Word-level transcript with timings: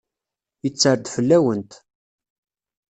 Yetter-d 0.63 1.05
fell-awent. 1.15 1.71